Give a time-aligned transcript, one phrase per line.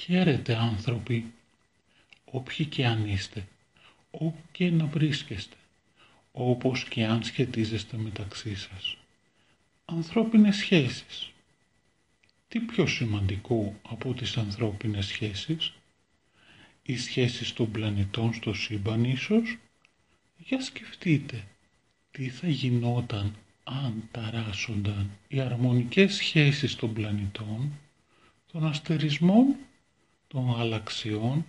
[0.00, 1.32] Χαίρετε άνθρωποι,
[2.24, 3.46] όποιοι και αν είστε,
[4.10, 5.56] όπου και να βρίσκεστε,
[6.32, 8.96] όπως και αν σχετίζεστε μεταξύ σας.
[9.84, 11.30] Ανθρώπινες σχέσεις.
[12.48, 15.72] Τι πιο σημαντικό από τις ανθρώπινες σχέσεις,
[16.82, 19.56] οι σχέσεις των πλανητών στο σύμπαν ίσως,
[20.36, 21.44] για σκεφτείτε
[22.10, 27.72] τι θα γινόταν αν ταράσσονταν οι αρμονικές σχέσεις των πλανητών,
[28.52, 29.56] των αστερισμών,
[30.28, 31.46] των γαλαξιών.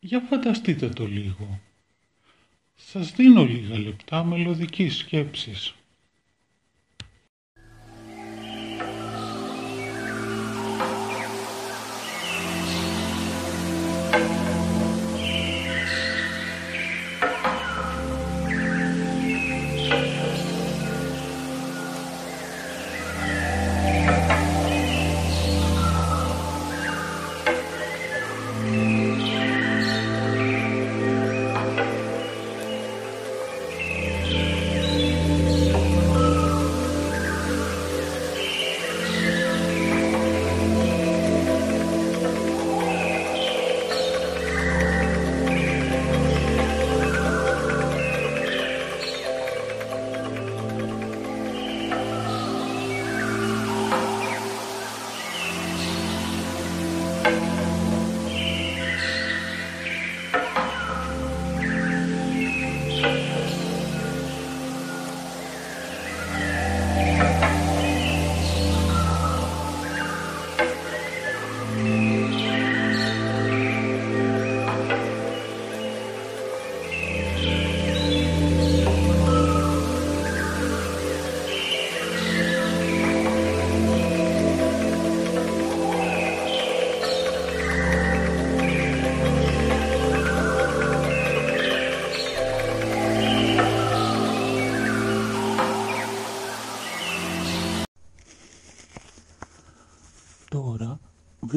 [0.00, 1.60] Για φανταστείτε το λίγο.
[2.74, 5.74] Σας δίνω λίγα λεπτά μελωδικής σκέψης.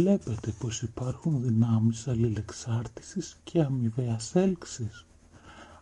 [0.09, 5.05] Βλέπετε πως υπάρχουν δυνάμεις αλληλεξάρτησης και αμοιβαίας έλξης.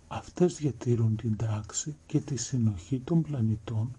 [0.07, 3.91] Αυτές διατηρούν την τάξη και τη συνοχή των πλανητών,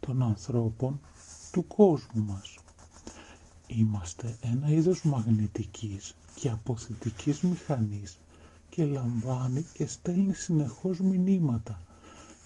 [0.00, 1.00] των ανθρώπων,
[1.52, 2.58] του κόσμου μας.
[3.66, 8.18] Είμαστε ένα είδος μαγνητικής και αποθητικής μηχανής
[8.70, 11.80] και λαμβάνει και στέλνει συνεχώς μηνύματα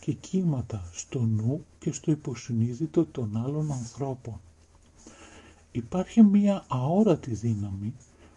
[0.01, 4.41] και κύματα στο νου και στο υποσυνείδητο των άλλων ανθρώπων.
[5.77, 7.95] Υπάρχει μία αόρατη δύναμη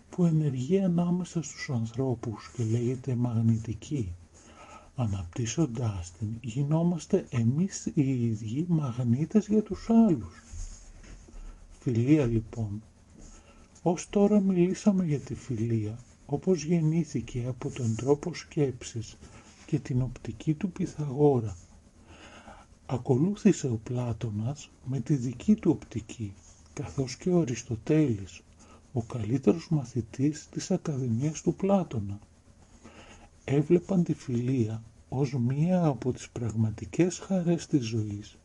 [0.10, 4.12] που ενεργεί ανάμεσα στους ανθρώπους και λέγεται μαγνητική.
[4.96, 10.44] Αναπτύσσοντάς την γινόμαστε εμείς οι ίδιοι μαγνήτες για τους άλλους.
[11.80, 12.84] Φιλία λοιπόν.
[13.82, 19.18] Ως τώρα μιλήσαμε για τη φιλία όπως γεννήθηκε από τον τρόπο σκέψης
[19.66, 21.58] και την οπτική του Πυθαγόρα.
[22.86, 26.34] Ακολούθησε ο Πλάτωνας με τη δική του οπτική
[26.84, 28.42] καθώς και ο Αριστοτέλης,
[28.94, 32.20] ο καλύτερος μαθητής της Ακαδημίας του Πλάτωνα.
[33.44, 38.38] Έβλεπαν τη φιλία ως μία από τις πραγματικές χαρές της ζωής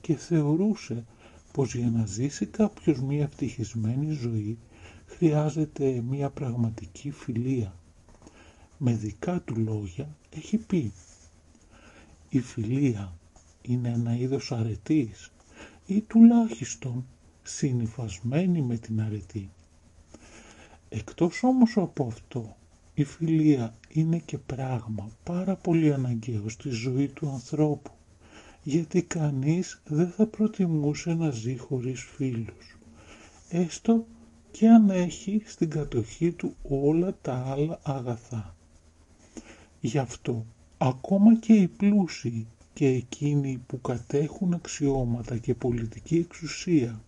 [0.00, 1.04] και θεωρούσε
[1.52, 4.58] πως για να ζήσει κάποιος μία ευτυχισμένη ζωή
[5.06, 7.74] χρειάζεται μία πραγματική φιλία.
[8.78, 10.92] Με δικά του λόγια έχει πει
[12.28, 13.12] «Η φιλία
[13.62, 15.30] είναι ένα είδος αρετής
[15.86, 17.04] ή τουλάχιστον
[17.54, 19.50] συνυφασμένη με την αρετή.
[20.88, 22.56] Εκτός όμως από αυτό,
[22.94, 27.90] η φιλία είναι και πράγμα πάρα πολύ αναγκαίο στη ζωή του ανθρώπου,
[28.62, 32.78] γιατί κανείς δεν θα προτιμούσε να ζει χωρίς φίλους,
[33.48, 34.06] έστω
[34.50, 38.54] και αν έχει στην κατοχή του όλα τα άλλα αγαθά.
[39.80, 40.46] Γι' αυτό,
[40.78, 47.00] ακόμα και οι πλούσιοι και εκείνοι που κατέχουν αξιώματα και πολιτική εξουσία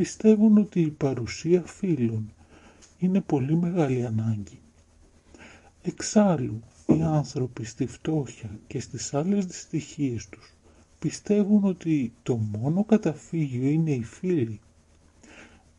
[0.00, 2.32] πιστεύουν ότι η παρουσία φίλων
[2.98, 4.60] είναι πολύ μεγάλη ανάγκη.
[5.82, 10.54] Εξάλλου, οι άνθρωποι στη φτώχεια και στις άλλες δυστυχίες τους
[10.98, 14.60] πιστεύουν ότι το μόνο καταφύγιο είναι οι φίλοι.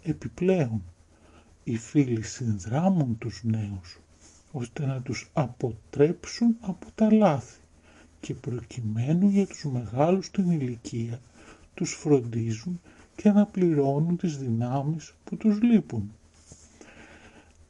[0.04, 0.84] Επιπλέον,
[1.64, 4.00] οι φίλοι συνδράμουν τους νέους
[4.52, 7.60] ώστε να τους αποτρέψουν από τα λάθη
[8.20, 11.22] και προκειμένου για τους μεγάλους στην ηλικία
[11.74, 12.82] τους φροντίζουν
[13.22, 16.12] και να πληρώνουν τις δυνάμεις που τους λείπουν.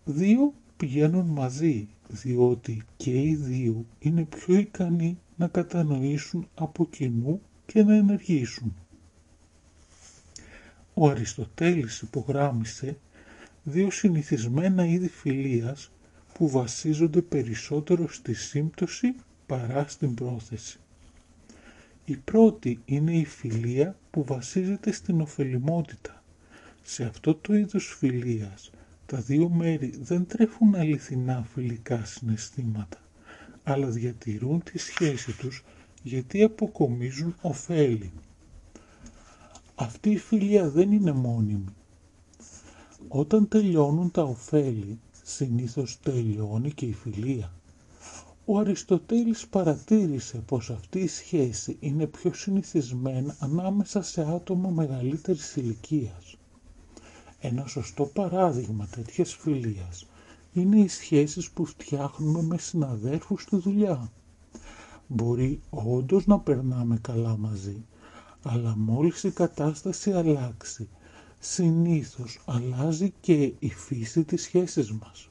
[0.05, 7.83] Δύο πηγαίνουν μαζί, διότι και οι δύο είναι πιο ικανοί να κατανοήσουν από κοινού και
[7.83, 8.75] να ενεργήσουν.
[10.93, 12.97] Ο Αριστοτέλης υπογράμμισε
[13.63, 15.91] δύο συνηθισμένα είδη φιλίας
[16.33, 19.15] που βασίζονται περισσότερο στη σύμπτωση
[19.45, 20.79] παρά στην πρόθεση.
[22.05, 26.23] Η πρώτη είναι η φιλία που βασίζεται στην ωφελημότητα.
[26.83, 28.71] Σε αυτό το είδος φιλίας
[29.05, 32.97] τα δύο μέρη δεν τρέφουν αληθινά φιλικά συναισθήματα,
[33.63, 35.63] αλλά διατηρούν τη σχέση τους
[36.03, 38.11] γιατί αποκομίζουν ωφέλη.
[39.75, 41.73] Αυτή η φιλία δεν είναι μόνιμη.
[43.07, 47.51] Όταν τελειώνουν τα ωφέλη, συνήθως τελειώνει και η φιλία.
[48.45, 56.35] Ο Αριστοτέλης παρατήρησε πως αυτή η σχέση είναι πιο συνηθισμένη ανάμεσα σε άτομα μεγαλύτερης ηλικίας.
[57.39, 60.05] Ένα σωστό παράδειγμα τέτοιας φιλίας
[60.53, 64.11] είναι οι σχέσεις που φτιάχνουμε με συναδέρφους στη δουλειά.
[65.07, 67.85] Μπορεί όντως να περνάμε καλά μαζί,
[68.43, 70.89] αλλά μόλις η κατάσταση αλλάξει,
[71.39, 75.30] συνήθως αλλάζει και η φύση της σχέσης μας.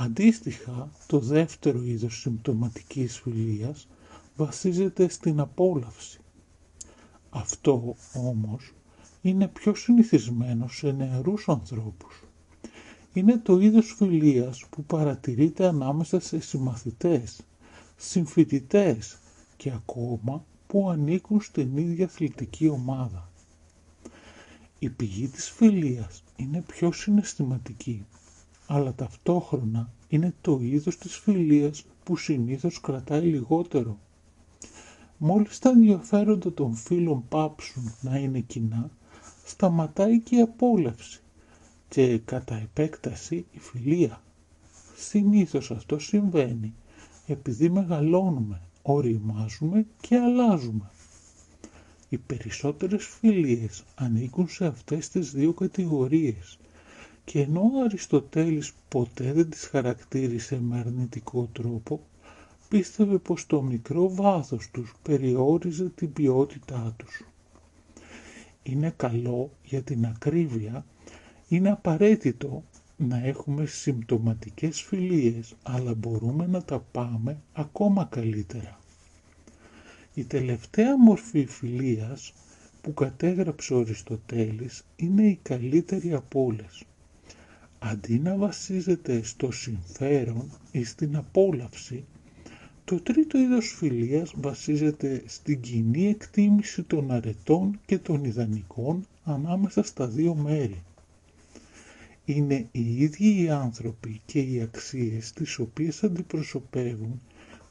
[0.00, 3.88] Αντίστοιχα, το δεύτερο είδος συμπτωματικής φιλίας
[4.36, 6.20] βασίζεται στην απόλαυση.
[7.30, 8.72] Αυτό όμως
[9.22, 12.22] είναι πιο συνηθισμένο σε νεαρούς ανθρώπους.
[13.12, 17.40] Είναι το είδος φιλίας που παρατηρείται ανάμεσα σε συμμαθητές,
[17.96, 19.18] συμφοιτητές
[19.56, 23.30] και ακόμα που ανήκουν στην ίδια αθλητική ομάδα.
[24.78, 28.06] Η πηγή της φιλίας είναι πιο συναισθηματική,
[28.70, 33.98] αλλά ταυτόχρονα είναι το είδος της φιλίας που συνήθως κρατάει λιγότερο.
[35.18, 38.90] Μόλις τα ενδιαφέροντα των φίλων πάψουν να είναι κοινά,
[39.44, 41.20] σταματάει και η απόλαυση
[41.88, 44.22] και κατά επέκταση η φιλία.
[44.96, 46.74] Συνήθως αυτό συμβαίνει
[47.26, 50.90] επειδή μεγαλώνουμε, οριμάζουμε και αλλάζουμε.
[52.08, 56.58] Οι περισσότερες φιλίες ανήκουν σε αυτές τις δύο κατηγορίες
[57.28, 62.00] και ενώ ο Αριστοτέλης ποτέ δεν τις χαρακτήρισε με αρνητικό τρόπο,
[62.68, 67.22] πίστευε πως το μικρό βάθος τους περιόριζε την ποιότητά τους
[68.62, 70.84] είναι καλό για την ακρίβεια,
[71.48, 72.64] είναι απαραίτητο
[72.96, 78.78] να έχουμε συμπτωματικές φιλίες, αλλά μπορούμε να τα πάμε ακόμα καλύτερα.
[80.14, 82.32] Η τελευταία μορφή φιλίας
[82.80, 86.82] που κατέγραψε ο Αριστοτέλης είναι η καλύτερη από όλες.
[87.78, 92.04] Αντί να βασίζεται στο συμφέρον ή στην απόλαυση,
[92.84, 100.06] το τρίτο είδος φιλίας βασίζεται στην κοινή εκτίμηση των αρετών και των ιδανικών ανάμεσα στα
[100.06, 100.82] δύο μέρη.
[102.24, 107.20] Είναι οι ίδιοι οι άνθρωποι και οι αξίες τις οποίες αντιπροσωπεύουν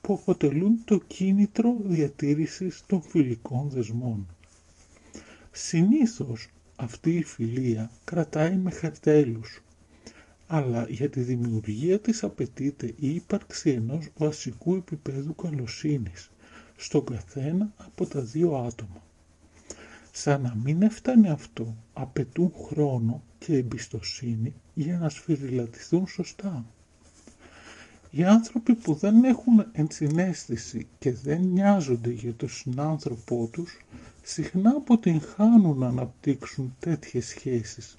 [0.01, 4.27] που αποτελούν το κίνητρο διατήρησης των φιλικών δεσμών.
[5.51, 9.61] Συνήθως αυτή η φιλία κρατάει με χαρτέλους,
[10.47, 16.29] αλλά για τη δημιουργία της απαιτείται η ύπαρξη ενός βασικού επίπεδου καλοσύνης
[16.75, 19.01] στον καθένα από τα δύο άτομα.
[20.11, 26.65] Σαν να μην έφτανε αυτό, απαιτούν χρόνο και εμπιστοσύνη για να σφυριλατηθούν σωστά.
[28.11, 33.79] Οι άνθρωποι που δεν έχουν ενσυναίσθηση και δεν νοιάζονται για τον συνάνθρωπό τους,
[34.23, 37.97] συχνά αποτυγχάνουν να αναπτύξουν τέτοιες σχέσεις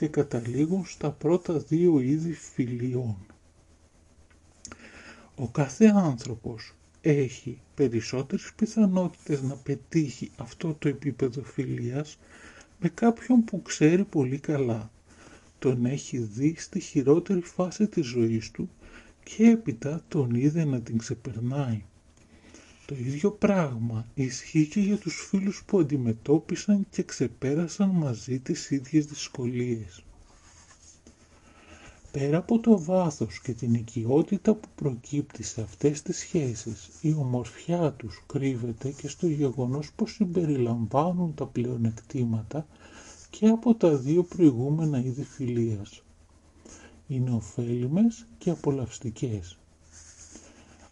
[0.00, 3.16] και καταλήγουν στα πρώτα δύο είδη φιλιών.
[5.34, 12.18] Ο κάθε άνθρωπος έχει περισσότερες πιθανότητες να πετύχει αυτό το επίπεδο φιλίας
[12.80, 14.90] με κάποιον που ξέρει πολύ καλά.
[15.58, 18.70] Τον έχει δει στη χειρότερη φάση της ζωής του
[19.24, 21.84] και έπειτα τον είδε να την ξεπερνάει.
[22.90, 29.06] Το ίδιο πράγμα ισχύει και για τους φίλους που αντιμετώπισαν και ξεπέρασαν μαζί τις ίδιες
[29.06, 30.02] δυσκολίες.
[32.12, 37.92] Πέρα από το βάθος και την οικειότητα που προκύπτει σε αυτές τις σχέσεις, η ομορφιά
[37.92, 42.66] τους κρύβεται και στο γεγονός πως συμπεριλαμβάνουν τα πλεονεκτήματα
[43.30, 46.02] και από τα δύο προηγούμενα είδη φιλίας.
[47.08, 49.59] Είναι ωφέλιμες και απολαυστικές.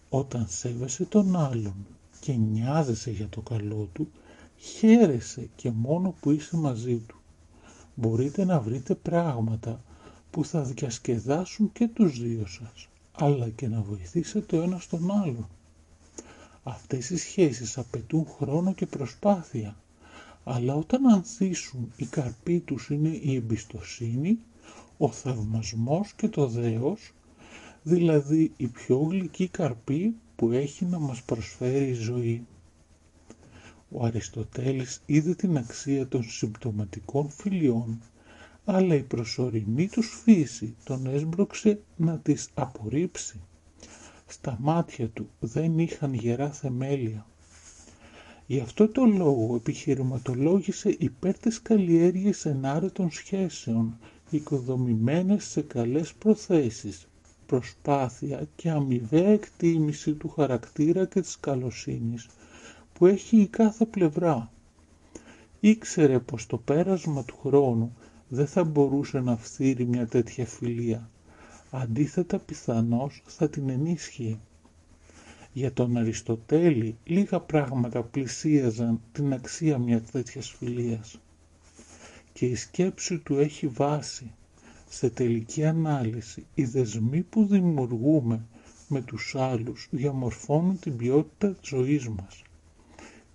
[0.08, 1.86] Όταν σέβεσαι τον άλλον
[2.20, 4.08] και νοιάζεσαι για το καλό του,
[4.56, 7.16] χαίρεσαι και μόνο που είσαι μαζί του.
[7.94, 9.82] Μπορείτε να βρείτε πράγματα
[10.30, 15.48] που θα διασκεδάσουν και τους δύο σας, αλλά και να βοηθήσετε ο ένας τον άλλον.
[16.62, 19.76] Αυτές οι σχέσεις απαιτούν χρόνο και προσπάθεια,
[20.44, 24.38] αλλά όταν ανθίσουν οι καρποί τους είναι η εμπιστοσύνη,
[24.98, 27.12] ο θαυμασμός και το δέος,
[27.88, 32.46] δηλαδή η πιο γλυκή καρπή που έχει να μας προσφέρει η ζωή.
[33.90, 38.00] Ο Αριστοτέλης είδε την αξία των συμπτωματικών φιλιών
[38.64, 43.40] αλλά η προσωρινή τους φύση τον έσπρωξε να τις απορρίψει.
[44.26, 47.26] Στα μάτια του δεν είχαν γερά θεμέλια.
[48.46, 53.98] Γι' αυτό το λόγο επιχειρηματολόγησε υπέρ της καλλιέργειας ενάρετων σχέσεων,
[54.30, 57.08] οικοδομημένες σε καλές προθέσεις,
[57.48, 62.26] προσπάθεια και αμοιβαία εκτίμηση του χαρακτήρα και της καλοσύνης
[62.92, 64.50] που έχει η κάθε πλευρά.
[65.60, 67.96] Ήξερε πως το πέρασμα του χρόνου
[68.28, 71.10] δεν θα μπορούσε να φθείρει μια τέτοια φιλία.
[71.70, 74.38] Αντίθετα πιθανώς θα την ενίσχυε.
[75.52, 81.20] Για τον Αριστοτέλη λίγα πράγματα πλησίαζαν την αξία μιας τέτοιας φιλίας.
[82.32, 84.30] Και η σκέψη του έχει βάση.
[84.88, 88.44] Σε τελική ανάλυση, οι δεσμοί που δημιουργούμε
[88.88, 92.42] με τους άλλους διαμορφώνουν την ποιότητα της ζωής μας.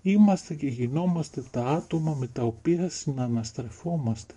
[0.02, 4.34] Είμαστε και γινόμαστε τα άτομα με τα οποία συναναστρεφόμαστε.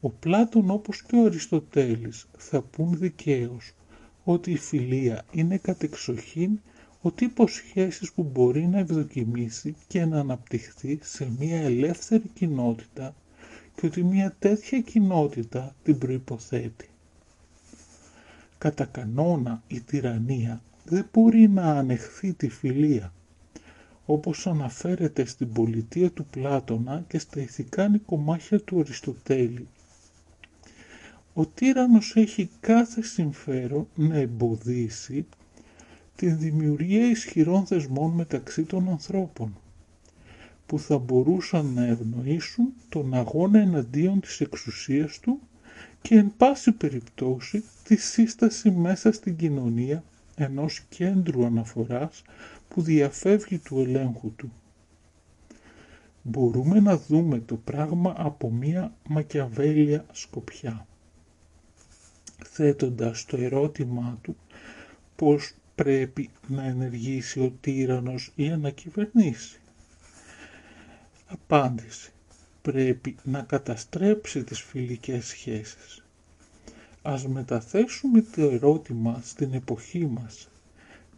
[0.00, 3.72] Ο Πλάτων όπως και ο Αριστοτέλης θα πούν δικαίως
[4.24, 6.58] ότι η φιλία είναι κατεξοχήν
[7.02, 13.14] ο τύπος σχέσης που μπορεί να ευδοκιμήσει και να αναπτυχθεί σε μια ελεύθερη κοινότητα
[13.76, 16.88] και ότι μια τέτοια κοινότητα την προϋποθέτει.
[18.58, 23.12] Κατά κανόνα η τυραννία δεν μπορεί να ανεχθεί τη φιλία,
[24.06, 29.68] όπως αναφέρεται στην πολιτεία του Πλάτωνα και στα ηθικά νοικομάχια του Αριστοτέλη
[31.38, 35.26] ο τύραννος έχει κάθε συμφέρον να εμποδίσει
[36.16, 39.56] την δημιουργία ισχυρών θεσμών μεταξύ των ανθρώπων
[40.66, 45.40] που θα μπορούσαν να ευνοήσουν τον αγώνα εναντίον της εξουσίας του
[46.02, 50.04] και εν πάση περιπτώσει τη σύσταση μέσα στην κοινωνία
[50.36, 52.22] ενός κέντρου αναφοράς
[52.68, 54.52] που διαφεύγει του ελέγχου του.
[56.22, 60.86] Μπορούμε να δούμε το πράγμα από μία μακιαβέλια σκοπιά
[62.44, 64.36] θέτοντας το ερώτημά του
[65.16, 69.60] πώς πρέπει να ενεργήσει ο τύραννος για να κυβερνήσει.
[71.26, 72.10] Απάντηση.
[72.62, 76.04] Πρέπει να καταστρέψει τις φιλικές σχέσεις.
[77.02, 80.48] Ας μεταθέσουμε το ερώτημα στην εποχή μας.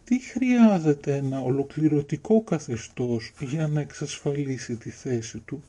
[0.03, 5.63] Τι χρειάζεται ένα ολοκληρωτικό καθεστώς για να εξασφαλίσει τη θέση του;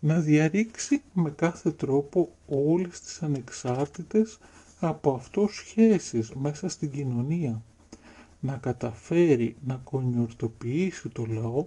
[0.00, 4.38] Να διαρρήξει με κάθε τρόπο όλες τις ανεξάρτητες
[4.80, 7.62] από αυτό σχέσεις μέσα στην κοινωνία,
[8.40, 11.66] να καταφέρει να κονιορτοποιήσει το λαό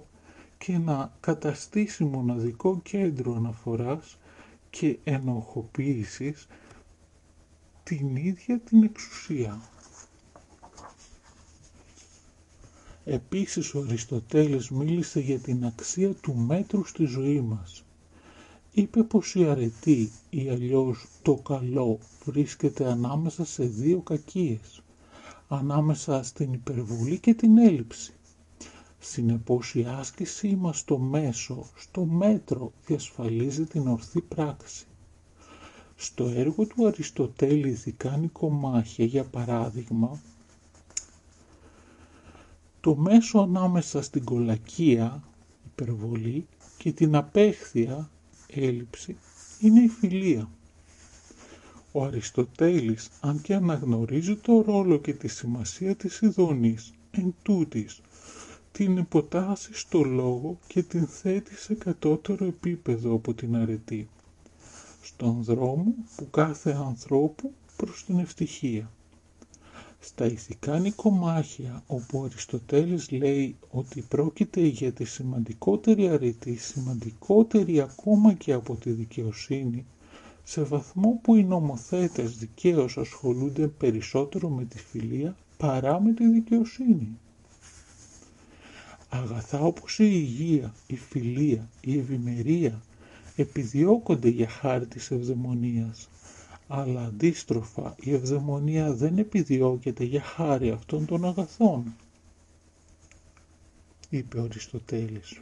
[0.65, 4.18] και να καταστήσει μοναδικό κέντρο αναφοράς
[4.70, 6.48] και ενοχοποίησης
[7.84, 9.62] την ίδια την εξουσία.
[13.06, 17.84] Επίσης ο Αριστοτέλης μίλησε για την αξία του μέτρου στη ζωή μας
[18.74, 24.82] είπε πως η αρετή ή αλλιώς το καλό βρίσκεται ανάμεσα σε δύο κακίες,
[25.48, 28.13] ανάμεσα στην υπερβολή και την έλλειψη.
[29.03, 34.86] Συνεπώς η άσκησή μας στο μέσο, στο μέτρο διασφαλίζει την ορθή πράξη.
[35.96, 40.22] Στο έργο του Αριστοτέλη «Ηθικά νοικομάχια» για παράδειγμα,
[42.81, 45.24] το μέσο ανάμεσα στην κολακία,
[45.65, 48.10] υπερβολή, και την απέχθεια,
[48.48, 49.17] έλλειψη
[49.60, 50.50] είναι η φιλία.
[51.91, 58.01] Ο Αριστοτέλης, αν και αναγνωρίζει το ρόλο και τη σημασία της ειδονής, εν τούτης,
[58.72, 64.10] την υποτάσσεις στο λόγο και την θέτει σε κατώτερο επίπεδο από την αρετή,
[65.01, 68.92] στον δρόμο που κάθε ανθρώπου προς την ευτυχία.
[70.00, 78.34] Στα ηθικά νοικομάχια, όπου ο Αριστοτέλης λέει ότι πρόκειται για τη σημαντικότερη αρετή, σημαντικότερη ακόμα
[78.34, 79.86] και από τη δικαιοσύνη,
[80.44, 87.18] σε βαθμό που οι νομοθέτες δικαίως ασχολούνται περισσότερο με τη φιλία παρά με τη δικαιοσύνη.
[89.13, 92.82] Αγαθά όπως η υγεία, η φιλία, η ευημερία
[93.36, 96.10] επιδιώκονται για χάρη της ευδαιμονίας,
[96.68, 101.96] αλλά αντίστροφα η ευδαιμονία δεν επιδιώκεται για χάρη αυτών των αγαθών,
[104.10, 105.39] είπε ο Αριστοτέλης.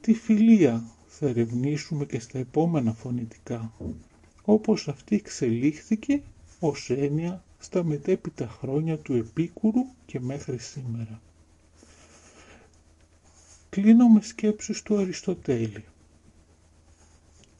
[0.00, 3.72] Τη φιλία θα ερευνήσουμε και στα επόμενα φωνητικά,
[4.44, 6.22] όπως αυτή εξελίχθηκε
[6.60, 11.20] ως έννοια στα μετέπειτα χρόνια του Επίκουρου και μέχρι σήμερα.
[13.70, 15.84] Κλείνω με σκέψεις του Αριστοτέλη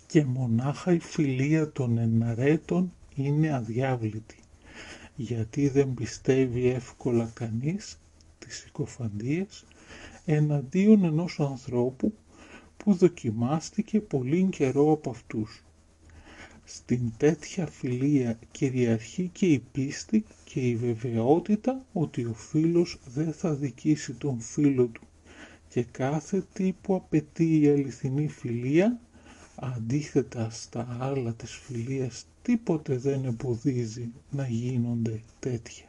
[0.06, 4.38] και μονάχα η φιλία των εναρέτων είναι αδιάβλητη,
[5.16, 7.98] γιατί δεν πιστεύει εύκολα κανείς
[8.38, 9.64] τις συκοφαντίες
[10.24, 12.14] εναντίον ενός ανθρώπου
[12.76, 15.64] που δοκιμάστηκε πολύ καιρό από αυτούς.
[16.64, 23.54] Στην τέτοια φιλία κυριαρχεί και η πίστη και η βεβαιότητα ότι ο φίλος δεν θα
[23.54, 25.00] δικήσει τον φίλο του
[25.68, 29.00] και κάθε τι που απαιτεί η αληθινή φιλία
[29.54, 35.84] αντίθετα στα άλλα της φιλίας τίποτε δεν εμποδίζει να γίνονται τέτοια.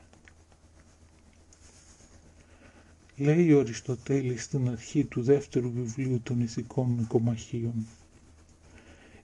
[3.18, 7.88] Λέει ο Αριστοτέλης στην αρχή του δεύτερου βιβλίου των ηθικών νοικομαχίων.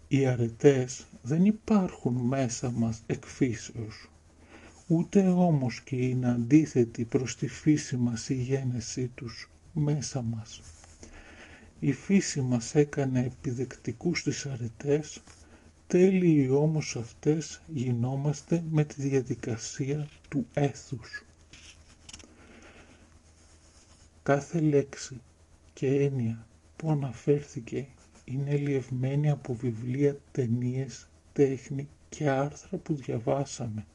[0.10, 4.10] Οι αρετές δεν υπάρχουν μέσα μας εκφύσεως,
[4.88, 10.62] ούτε όμως και είναι αντίθετη προς τη φύση μας η γένεσή τους μέσα μας.
[11.80, 15.22] Η φύση μας έκανε επιδεκτικούς τις αρετές,
[15.88, 21.24] τέλειοι όμως αυτές γινόμαστε με τη διαδικασία του έθους.
[24.24, 25.22] Κάθε λέξη
[25.74, 27.88] και έννοια που αναφέρθηκε
[28.32, 33.86] είναι λιευμένη από βιβλία, ταινίες, τέχνη και άρθρα που διαβάσαμε.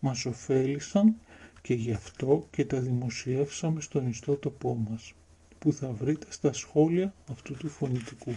[0.00, 1.16] Μας ωφέλησαν
[1.62, 5.12] και γι' αυτό και τα δημοσιεύσαμε στον ιστότοπό μας
[5.58, 8.32] που θα βρείτε στα σχόλια αυτού του φωνητικού.